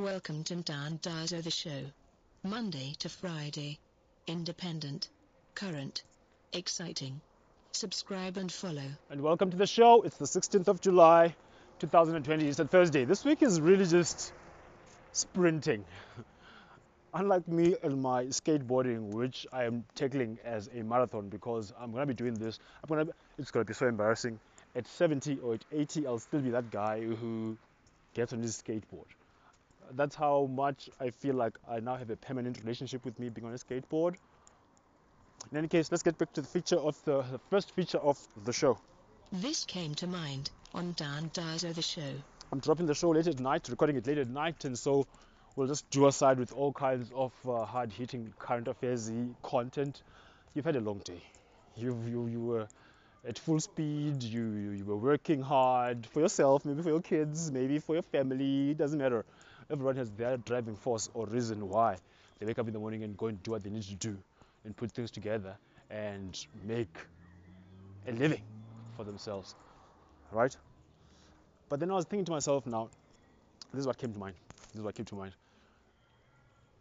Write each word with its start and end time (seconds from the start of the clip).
Welcome 0.00 0.44
to 0.44 0.54
Ntandazo 0.54 1.42
the 1.42 1.50
show. 1.50 1.82
Monday 2.42 2.94
to 3.00 3.10
Friday. 3.10 3.78
Independent. 4.26 5.10
Current. 5.54 6.04
Exciting. 6.54 7.20
Subscribe 7.72 8.38
and 8.38 8.50
follow. 8.50 8.88
and 9.10 9.20
welcome 9.20 9.50
to 9.50 9.58
the 9.58 9.66
show. 9.66 10.00
It's 10.00 10.16
the 10.16 10.24
16th 10.24 10.68
of 10.68 10.80
July, 10.80 11.36
2020. 11.80 12.48
It's 12.48 12.58
a 12.58 12.64
Thursday. 12.64 13.04
This 13.04 13.26
week 13.26 13.42
is 13.42 13.60
really 13.60 13.84
just 13.84 14.32
sprinting. 15.12 15.84
Unlike 17.12 17.48
me 17.48 17.76
and 17.82 18.00
my 18.00 18.24
skateboarding, 18.24 19.10
which 19.10 19.46
I 19.52 19.64
am 19.64 19.84
tackling 19.94 20.38
as 20.46 20.70
a 20.74 20.82
marathon 20.82 21.28
because 21.28 21.74
I'm 21.78 21.92
gonna 21.92 22.06
be 22.06 22.14
doing 22.14 22.32
this. 22.32 22.58
I'm 22.82 22.88
gonna. 22.88 23.04
Be, 23.04 23.12
it's 23.36 23.50
gonna 23.50 23.66
be 23.66 23.74
so 23.74 23.86
embarrassing. 23.86 24.40
At 24.74 24.86
70 24.86 25.40
or 25.42 25.54
at 25.54 25.64
80, 25.70 26.06
I'll 26.06 26.18
still 26.18 26.40
be 26.40 26.48
that 26.52 26.70
guy 26.70 27.02
who 27.02 27.58
gets 28.14 28.32
on 28.32 28.40
his 28.40 28.62
skateboard. 28.62 29.04
That's 29.94 30.14
how 30.14 30.48
much 30.52 30.88
I 31.00 31.10
feel 31.10 31.34
like 31.34 31.58
I 31.68 31.80
now 31.80 31.96
have 31.96 32.10
a 32.10 32.16
permanent 32.16 32.58
relationship 32.60 33.04
with 33.04 33.18
me 33.18 33.28
being 33.28 33.46
on 33.46 33.52
a 33.52 33.56
skateboard. 33.56 34.16
In 35.50 35.58
any 35.58 35.68
case, 35.68 35.90
let's 35.90 36.02
get 36.02 36.16
back 36.18 36.32
to 36.34 36.42
the 36.42 36.46
feature 36.46 36.76
of 36.76 37.02
the, 37.04 37.22
the 37.22 37.40
first 37.50 37.72
feature 37.74 37.98
of 37.98 38.18
the 38.44 38.52
show. 38.52 38.78
This 39.32 39.64
came 39.64 39.94
to 39.96 40.06
mind 40.06 40.50
on 40.74 40.94
Ntandazo 40.94 41.74
the 41.74 41.82
show. 41.82 42.12
I'm 42.52 42.60
dropping 42.60 42.86
the 42.86 42.94
show 42.94 43.10
late 43.10 43.26
at 43.26 43.40
night, 43.40 43.68
recording 43.68 43.96
it 43.96 44.06
late 44.06 44.18
at 44.18 44.28
night, 44.28 44.64
and 44.64 44.78
so 44.78 45.06
we'll 45.56 45.68
just 45.68 45.88
do 45.90 46.06
aside 46.06 46.38
with 46.38 46.52
all 46.52 46.72
kinds 46.72 47.10
of 47.14 47.32
uh, 47.48 47.64
hard-hitting 47.64 48.32
current 48.38 48.68
affairs 48.68 49.10
content. 49.42 50.02
You've 50.54 50.64
had 50.64 50.76
a 50.76 50.80
long 50.80 50.98
day. 51.04 51.22
You 51.76 51.96
you 52.06 52.26
you 52.26 52.40
were 52.40 52.66
at 53.26 53.38
full 53.38 53.60
speed. 53.60 54.22
You, 54.22 54.50
you 54.52 54.70
you 54.70 54.84
were 54.84 54.96
working 54.96 55.42
hard 55.42 56.06
for 56.06 56.20
yourself, 56.20 56.64
maybe 56.64 56.82
for 56.82 56.90
your 56.90 57.02
kids, 57.02 57.52
maybe 57.52 57.78
for 57.78 57.94
your 57.94 58.02
family. 58.02 58.70
It 58.72 58.78
doesn't 58.78 58.98
matter. 58.98 59.24
Everyone 59.70 59.96
has 59.96 60.10
their 60.10 60.36
driving 60.36 60.74
force 60.74 61.08
or 61.14 61.26
reason 61.26 61.68
why 61.68 61.96
they 62.38 62.46
wake 62.46 62.58
up 62.58 62.66
in 62.66 62.72
the 62.72 62.78
morning 62.78 63.04
and 63.04 63.16
go 63.16 63.26
and 63.26 63.42
do 63.42 63.52
what 63.52 63.62
they 63.62 63.70
need 63.70 63.84
to 63.84 63.94
do, 63.94 64.16
and 64.64 64.76
put 64.76 64.90
things 64.90 65.10
together 65.10 65.56
and 65.90 66.46
make 66.66 66.94
a 68.08 68.12
living 68.12 68.42
for 68.96 69.04
themselves, 69.04 69.54
right? 70.32 70.56
But 71.68 71.80
then 71.80 71.90
I 71.90 71.94
was 71.94 72.04
thinking 72.04 72.24
to 72.26 72.32
myself 72.32 72.66
now, 72.66 72.88
this 73.72 73.80
is 73.80 73.86
what 73.86 73.98
came 73.98 74.12
to 74.12 74.18
mind. 74.18 74.34
This 74.72 74.78
is 74.78 74.82
what 74.82 74.94
came 74.94 75.06
to 75.06 75.14
mind. 75.14 75.32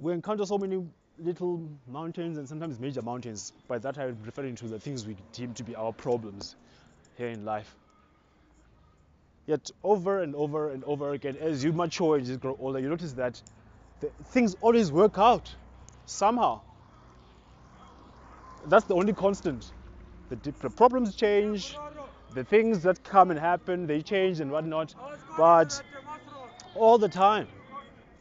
We 0.00 0.12
encounter 0.12 0.44
so 0.44 0.58
many 0.58 0.84
little 1.18 1.62
mountains 1.86 2.38
and 2.38 2.48
sometimes 2.48 2.80
major 2.80 3.02
mountains. 3.02 3.52
By 3.68 3.78
that 3.78 3.98
I'm 3.98 4.16
referring 4.24 4.56
to 4.56 4.66
the 4.66 4.80
things 4.80 5.06
we 5.06 5.16
deem 5.32 5.54
to 5.54 5.62
be 5.62 5.76
our 5.76 5.92
problems 5.92 6.56
here 7.16 7.28
in 7.28 7.44
life. 7.44 7.76
Yet 9.46 9.70
over 9.82 10.22
and 10.22 10.34
over 10.34 10.70
and 10.70 10.84
over 10.84 11.12
again, 11.12 11.36
as 11.40 11.64
you 11.64 11.72
mature 11.72 12.16
and 12.16 12.26
you 12.26 12.36
grow 12.36 12.56
older, 12.60 12.78
you 12.78 12.88
notice 12.88 13.12
that 13.14 13.42
things 14.26 14.54
always 14.60 14.92
work 14.92 15.18
out 15.18 15.54
somehow. 16.06 16.60
That's 18.66 18.84
the 18.84 18.94
only 18.94 19.12
constant. 19.12 19.72
The, 20.28 20.36
the 20.36 20.70
problems 20.70 21.16
change, 21.16 21.76
the 22.34 22.44
things 22.44 22.82
that 22.84 23.02
come 23.02 23.30
and 23.30 23.38
happen, 23.38 23.86
they 23.86 24.00
change 24.00 24.40
and 24.40 24.50
whatnot, 24.50 24.94
but 25.36 25.82
all 26.74 26.98
the 26.98 27.08
time 27.08 27.48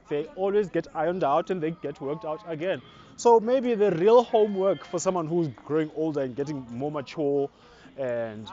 they 0.10 0.26
always 0.36 0.68
get 0.70 0.88
ironed 0.94 1.24
out 1.24 1.50
and 1.50 1.64
they 1.64 1.72
get 1.72 2.02
worked 2.02 2.26
out 2.26 2.42
again. 2.46 2.82
So 3.16 3.40
maybe 3.40 3.76
the 3.76 3.92
real 3.92 4.24
homework 4.24 4.84
for 4.84 5.00
someone 5.00 5.26
who's 5.26 5.48
growing 5.66 5.90
older 5.96 6.22
and 6.22 6.36
getting 6.36 6.66
more 6.70 6.92
mature 6.92 7.50
and 7.98 8.50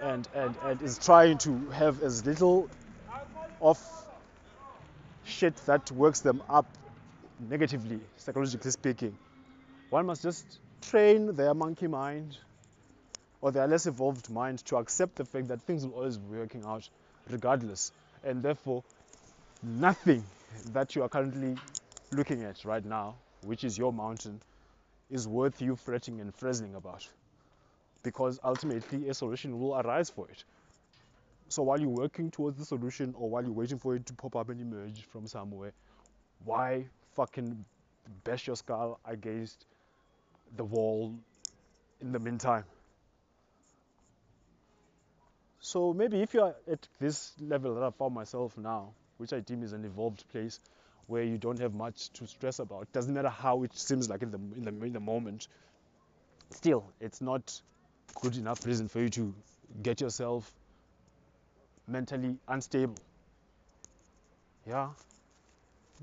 and 0.00 0.28
and, 0.34 0.56
and 0.64 0.82
is 0.82 0.98
trying 0.98 1.38
to 1.38 1.68
have 1.70 2.02
as 2.02 2.24
little 2.24 2.68
of 3.60 3.78
shit 5.24 5.56
that 5.66 5.90
works 5.92 6.20
them 6.20 6.42
up 6.48 6.66
negatively, 7.38 8.00
psychologically 8.16 8.70
speaking. 8.70 9.16
One 9.90 10.06
must 10.06 10.22
just 10.22 10.58
train 10.82 11.34
their 11.34 11.54
monkey 11.54 11.86
mind 11.86 12.36
or 13.40 13.52
their 13.52 13.66
less 13.66 13.86
evolved 13.86 14.30
mind 14.30 14.64
to 14.66 14.76
accept 14.76 15.16
the 15.16 15.24
fact 15.24 15.48
that 15.48 15.62
things 15.62 15.86
will 15.86 15.94
always 15.94 16.18
be 16.18 16.36
working 16.36 16.64
out 16.64 16.88
regardless. 17.30 17.92
And 18.24 18.42
therefore, 18.42 18.82
nothing 19.62 20.24
that 20.72 20.96
you 20.96 21.02
are 21.02 21.08
currently 21.08 21.56
looking 22.12 22.42
at 22.42 22.64
right 22.64 22.84
now, 22.84 23.14
which 23.44 23.64
is 23.64 23.78
your 23.78 23.92
mountain, 23.92 24.40
is 25.10 25.28
worth 25.28 25.62
you 25.62 25.76
fretting 25.76 26.20
and 26.20 26.34
frazzling 26.34 26.74
about. 26.74 27.06
Because 28.02 28.38
ultimately, 28.42 29.08
a 29.08 29.14
solution 29.14 29.58
will 29.58 29.76
arise 29.76 30.10
for 30.10 30.28
it. 30.28 30.44
So 31.48 31.62
while 31.62 31.80
you're 31.80 31.88
working 31.88 32.30
towards 32.30 32.58
the 32.58 32.64
solution 32.64 33.14
or 33.16 33.30
while 33.30 33.42
you're 33.42 33.52
waiting 33.52 33.78
for 33.78 33.94
it 33.96 34.06
to 34.06 34.12
pop 34.12 34.36
up 34.36 34.50
and 34.50 34.60
emerge 34.60 35.02
from 35.06 35.26
somewhere, 35.26 35.72
why 36.44 36.86
fucking 37.16 37.64
bash 38.24 38.46
your 38.46 38.56
skull 38.56 39.00
against 39.04 39.64
the 40.56 40.64
wall 40.64 41.14
in 42.00 42.12
the 42.12 42.18
meantime? 42.18 42.64
So 45.60 45.92
maybe 45.92 46.22
if 46.22 46.34
you're 46.34 46.54
at 46.70 46.86
this 47.00 47.32
level 47.40 47.74
that 47.74 47.82
I 47.82 47.90
found 47.90 48.14
myself 48.14 48.56
now, 48.56 48.92
which 49.16 49.32
I 49.32 49.40
deem 49.40 49.62
is 49.62 49.72
an 49.72 49.84
evolved 49.84 50.24
place 50.30 50.60
where 51.06 51.22
you 51.22 51.38
don't 51.38 51.58
have 51.58 51.74
much 51.74 52.10
to 52.10 52.26
stress 52.26 52.58
about, 52.58 52.92
doesn't 52.92 53.12
matter 53.12 53.28
how 53.28 53.64
it 53.64 53.76
seems 53.76 54.08
like 54.08 54.22
in 54.22 54.30
the 54.30 54.38
in 54.56 54.64
the 54.64 54.86
in 54.86 54.92
the 54.92 55.00
moment. 55.00 55.48
Still, 56.50 56.84
it's 57.00 57.20
not 57.20 57.60
good 58.14 58.36
enough 58.36 58.64
reason 58.66 58.88
for 58.88 59.00
you 59.00 59.08
to 59.10 59.34
get 59.82 60.00
yourself 60.00 60.50
mentally 61.86 62.36
unstable. 62.48 62.96
Yeah. 64.66 64.90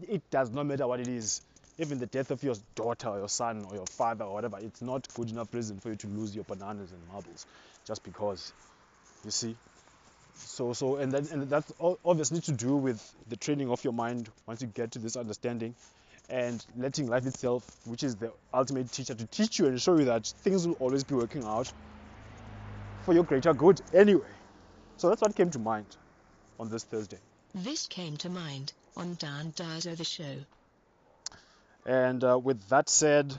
It 0.07 0.29
does 0.29 0.51
not 0.51 0.65
matter 0.65 0.87
what 0.87 0.99
it 0.99 1.07
is. 1.07 1.41
Even 1.77 1.99
the 1.99 2.05
death 2.05 2.31
of 2.31 2.41
your 2.41 2.55
daughter 2.75 3.09
or 3.09 3.19
your 3.19 3.29
son 3.29 3.65
or 3.69 3.75
your 3.75 3.85
father 3.85 4.25
or 4.25 4.33
whatever, 4.33 4.57
it's 4.61 4.81
not 4.81 5.07
good 5.13 5.29
enough 5.29 5.53
reason 5.53 5.79
for 5.79 5.89
you 5.89 5.95
to 5.95 6.07
lose 6.07 6.33
your 6.33 6.45
bananas 6.45 6.91
and 6.91 7.01
marbles 7.11 7.45
just 7.85 8.03
because. 8.03 8.53
You 9.23 9.31
see? 9.31 9.55
So, 10.35 10.73
so, 10.73 10.97
and 10.97 11.11
then, 11.11 11.27
and 11.31 11.49
that's 11.49 11.71
obviously 11.79 12.41
to 12.41 12.51
do 12.51 12.75
with 12.75 13.13
the 13.29 13.35
training 13.35 13.69
of 13.69 13.83
your 13.83 13.93
mind 13.93 14.29
once 14.45 14.61
you 14.61 14.67
get 14.67 14.91
to 14.91 14.99
this 14.99 15.15
understanding, 15.15 15.75
and 16.29 16.65
letting 16.77 17.07
life 17.07 17.25
itself, 17.25 17.63
which 17.85 18.03
is 18.03 18.15
the 18.15 18.31
ultimate 18.53 18.91
teacher, 18.91 19.13
to 19.13 19.25
teach 19.27 19.59
you 19.59 19.67
and 19.67 19.81
show 19.81 19.97
you 19.97 20.05
that 20.05 20.25
things 20.25 20.67
will 20.67 20.75
always 20.75 21.03
be 21.03 21.15
working 21.15 21.43
out 21.43 21.71
for 23.05 23.13
your 23.13 23.23
greater 23.23 23.53
good 23.53 23.79
anyway. 23.93 24.33
So 24.97 25.09
that's 25.09 25.21
what 25.21 25.35
came 25.35 25.51
to 25.51 25.59
mind 25.59 25.85
on 26.59 26.69
this 26.69 26.83
Thursday. 26.83 27.19
This 27.53 27.85
came 27.85 28.17
to 28.17 28.29
mind 28.29 28.73
on 28.97 29.15
Ntandazo 29.15 29.95
the 29.95 30.03
show. 30.03 30.35
And 31.85 32.23
uh, 32.23 32.39
with 32.39 32.67
that 32.69 32.89
said, 32.89 33.31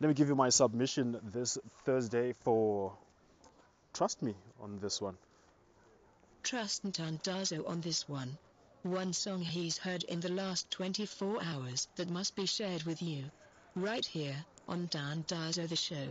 let 0.00 0.08
me 0.08 0.14
give 0.14 0.28
you 0.28 0.34
my 0.34 0.50
submission 0.50 1.18
this 1.32 1.56
Thursday 1.84 2.34
for 2.44 2.92
trust 3.94 4.22
me 4.22 4.34
on 4.60 4.78
this 4.80 5.00
one. 5.00 5.16
Trust 6.42 6.84
Ntandazo 6.84 7.66
on 7.66 7.80
this 7.80 8.08
one. 8.08 8.36
One 8.82 9.12
song 9.14 9.40
he's 9.40 9.78
heard 9.78 10.02
in 10.04 10.20
the 10.20 10.30
last 10.30 10.70
24 10.70 11.42
hours 11.42 11.88
that 11.96 12.10
must 12.10 12.36
be 12.36 12.46
shared 12.46 12.82
with 12.82 13.02
you. 13.02 13.24
Right 13.74 14.04
here 14.04 14.36
on 14.68 14.88
Ntandazo 14.88 15.68
the 15.68 15.76
show. 15.76 16.08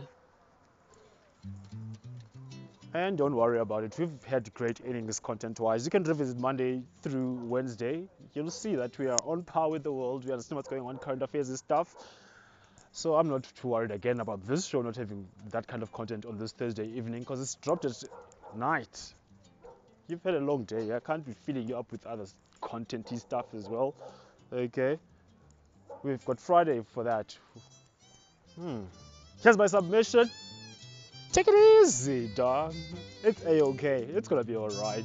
And 2.92 3.16
don't 3.16 3.36
worry 3.36 3.60
about 3.60 3.84
it. 3.84 3.96
We've 3.98 4.24
had 4.24 4.52
great 4.52 4.80
innings 4.80 5.20
content 5.20 5.60
wise. 5.60 5.84
You 5.84 5.90
can 5.90 6.02
revisit 6.02 6.38
Monday 6.38 6.82
through 7.02 7.34
Wednesday. 7.44 8.08
You'll 8.34 8.50
see 8.50 8.74
that 8.74 8.98
we 8.98 9.06
are 9.06 9.18
on 9.24 9.44
par 9.44 9.70
with 9.70 9.84
the 9.84 9.92
world. 9.92 10.24
We 10.24 10.32
understand 10.32 10.56
what's 10.56 10.68
going 10.68 10.82
on, 10.82 10.98
current 10.98 11.22
affairs 11.22 11.48
and 11.48 11.58
stuff. 11.58 11.94
So 12.90 13.14
I'm 13.14 13.28
not 13.28 13.44
too 13.60 13.68
worried 13.68 13.92
again 13.92 14.18
about 14.18 14.44
this 14.44 14.66
show 14.66 14.82
not 14.82 14.96
having 14.96 15.28
that 15.50 15.68
kind 15.68 15.84
of 15.84 15.92
content 15.92 16.26
on 16.26 16.36
this 16.36 16.50
Thursday 16.50 16.86
evening 16.88 17.20
because 17.20 17.40
it's 17.40 17.54
dropped 17.56 17.84
at 17.84 18.02
night. 18.56 19.14
You've 20.08 20.24
had 20.24 20.34
a 20.34 20.40
long 20.40 20.64
day. 20.64 20.92
I 20.92 20.98
can't 20.98 21.24
be 21.24 21.32
filling 21.32 21.68
you 21.68 21.78
up 21.78 21.92
with 21.92 22.04
other 22.06 22.26
contenty 22.60 23.20
stuff 23.20 23.46
as 23.54 23.68
well. 23.68 23.94
Okay. 24.52 24.98
We've 26.02 26.24
got 26.24 26.40
Friday 26.40 26.82
for 26.92 27.04
that. 27.04 27.36
Hmm. 28.56 28.80
Here's 29.42 29.56
my 29.56 29.68
submission. 29.68 30.28
Take 31.32 31.46
it 31.48 31.84
easy, 31.84 32.28
dog. 32.34 32.74
It's 33.22 33.42
a 33.44 33.62
okay. 33.62 34.02
It's 34.02 34.26
gonna 34.26 34.42
be 34.42 34.56
alright. 34.56 35.04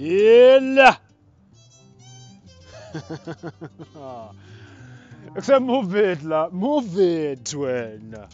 Yela 0.00 0.98
Except 5.36 5.62
move 5.72 5.94
it 5.94 6.22
la 6.22 6.48
move 6.50 6.98
it 6.98 7.44
wena 7.44 8.28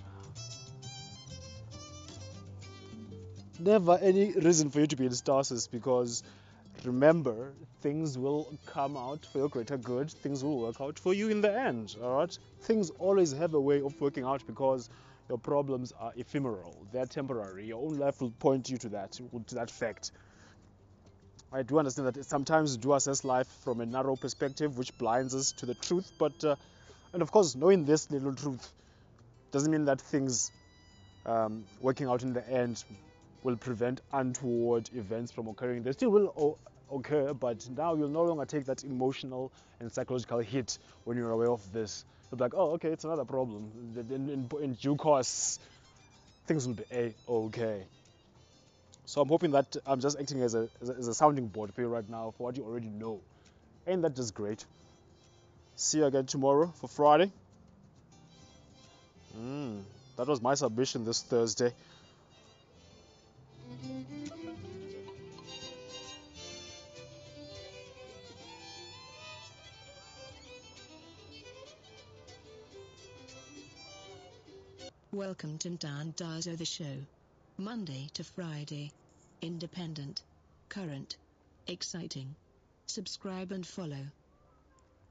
never 3.59 3.99
any 4.01 4.33
reason 4.33 4.71
for 4.71 4.81
you 4.81 4.87
to 4.87 4.97
be 4.97 5.07
in 5.07 5.13
stasis 5.13 5.67
because 5.67 6.23
remember 6.85 7.53
things 7.81 8.17
will 8.17 8.53
come 8.67 8.97
out 8.97 9.27
for 9.27 9.39
your 9.39 9.49
greater 9.49 9.77
good. 9.77 10.11
Things 10.11 10.45
will 10.45 10.61
work 10.61 10.81
out 10.81 10.99
for 10.99 11.15
you 11.15 11.29
in 11.29 11.41
the 11.41 11.53
end 11.53 11.97
all 12.03 12.19
right? 12.19 12.39
Things 12.63 12.91
always 12.91 13.33
have 13.33 13.55
a 13.55 13.61
way 13.61 13.81
of 13.81 14.01
working 14.01 14.25
out 14.25 14.47
because 14.47 14.89
your 15.29 15.39
problems 15.39 15.93
are 15.99 16.13
ephemeral. 16.17 16.87
They're 16.93 17.07
temporary. 17.07 17.67
Your 17.67 17.83
own 17.83 17.99
life 17.99 18.21
will 18.21 18.31
point 18.31 18.71
you 18.71 18.79
to 18.79 18.89
that 18.91 19.19
to 19.49 19.55
that 19.55 19.71
fact 19.71 20.13
I 21.53 21.63
do 21.63 21.79
understand 21.79 22.09
that 22.09 22.25
sometimes 22.25 22.77
we 22.77 22.83
do 22.83 22.95
assess 22.95 23.25
life 23.25 23.47
from 23.63 23.81
a 23.81 23.87
narrow 23.87 24.17
perspective, 24.17 24.77
which 24.77 24.97
blinds 24.99 25.35
us 25.35 25.53
to 25.53 25.67
the 25.67 25.75
truth. 25.75 26.11
But, 26.19 26.45
uh, 26.45 26.57
and 27.13 27.23
of 27.23 27.31
course, 27.31 27.55
knowing 27.55 27.85
this 27.85 28.11
little 28.11 28.35
truth 28.35 28.73
doesn't 29.53 29.71
mean 29.71 29.85
that 29.85 30.01
things 30.01 30.51
um, 31.25 31.65
working 31.81 32.09
out 32.09 32.23
in 32.23 32.33
the 32.33 32.49
end 32.49 32.85
will 33.43 33.57
prevent 33.57 34.01
untoward 34.13 34.91
events 34.95 35.31
from 35.31 35.47
occurring. 35.49 35.83
They 35.83 35.93
still 35.93 36.11
will 36.11 36.59
occur, 36.91 37.33
but 37.33 37.69
now 37.77 37.95
you'll 37.95 38.09
no 38.09 38.25
longer 38.25 38.45
take 38.45 38.67
that 38.67 38.85
emotional 38.85 39.53
and 39.81 39.91
psychological 39.91 40.41
hit 40.41 40.79
when 41.05 41.17
you're 41.17 41.31
aware 41.31 41.51
of 41.51 41.73
this. 41.73 42.05
You'll 42.31 42.39
be 42.39 42.45
like, 42.45 42.55
oh, 42.55 42.73
okay, 42.73 42.89
it's 42.89 43.05
another 43.05 43.25
problem. 43.25 43.71
In, 43.97 44.31
in, 44.31 44.49
in 44.63 44.75
due 44.75 44.97
course, 44.97 45.61
things 46.47 46.67
will 46.67 46.75
be 46.75 46.85
a 46.93 47.15
okay. 47.29 47.85
So 49.07 49.21
I'm 49.21 49.29
hoping 49.29 49.53
that 49.53 49.77
I'm 49.87 50.01
just 50.01 50.19
acting 50.19 50.43
as 50.43 50.57
a, 50.57 50.69
as 50.83 50.91
a, 50.91 50.93
as 50.95 51.09
a 51.09 51.15
sounding 51.15 51.47
board 51.47 51.73
for 51.73 51.81
you 51.81 51.87
right 51.87 52.09
now 52.09 52.35
for 52.37 52.45
what 52.45 52.57
you 52.57 52.65
already 52.65 52.89
know. 52.89 53.21
Ain't 53.87 54.03
that 54.03 54.17
just 54.17 54.35
great? 54.35 54.65
See 55.77 55.99
you 55.99 56.07
again 56.07 56.27
tomorrow 56.27 56.73
for 56.81 56.89
Friday. 56.89 57.31
Mm, 59.39 59.83
that 60.17 60.27
was 60.27 60.43
my 60.43 60.55
submission 60.55 61.05
this 61.05 61.23
Thursday. 61.23 61.73
Welcome 75.13 75.59
to 75.59 75.71
Ntandazo 75.71 76.59
the 76.59 76.65
show. 76.65 77.16
Monday 77.59 78.11
to 78.13 78.23
Friday. 78.23 78.93
Independent. 79.41 80.23
Current. 80.69 81.17
Exciting. 81.67 82.35
Subscribe 82.85 83.51
and 83.51 83.67
follow. 83.67 84.05